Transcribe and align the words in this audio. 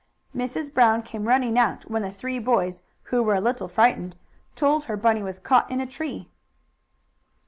Mrs. 0.35 0.73
Brown 0.73 1.03
came 1.03 1.27
running 1.27 1.59
out 1.59 1.83
when 1.83 2.01
the 2.01 2.09
three 2.09 2.39
boys, 2.39 2.81
who 3.03 3.21
were 3.21 3.35
a 3.35 3.39
little 3.39 3.67
frightened, 3.67 4.15
told 4.55 4.85
her 4.85 4.97
Bunny 4.97 5.21
was 5.21 5.37
caught 5.37 5.69
in 5.69 5.79
a 5.79 5.85
tree. 5.85 6.27